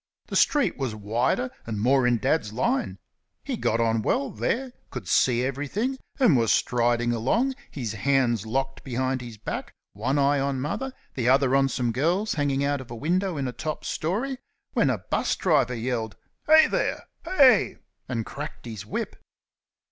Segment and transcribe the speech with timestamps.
[0.29, 2.97] The street was wider, and more in Dad's line.
[3.43, 8.83] He got on well there, could see everything, and was striding along, his hands locked
[8.83, 12.89] behind his back, one eye on Mother, the other on some girls hanging out of
[12.89, 14.39] a window in a top storey,
[14.73, 16.15] when a 'bus driver yelled
[16.47, 17.03] "Heigh there!
[17.23, 17.77] heigh!"
[18.09, 19.17] and cracked his whip.